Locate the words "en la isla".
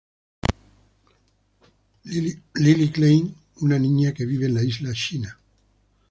4.47-4.93